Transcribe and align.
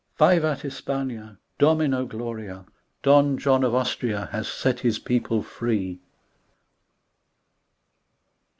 Vivat 0.17 0.61
Hispania 0.61 1.37
I 1.37 1.41
Domino 1.59 2.07
Gloria 2.07 2.65
I 2.67 2.71
Don 3.03 3.37
John 3.37 3.63
of 3.63 3.75
Austria 3.75 4.29
Has 4.31 4.47
set 4.47 4.79
his 4.79 4.97
people 4.97 5.43
free 5.43 5.99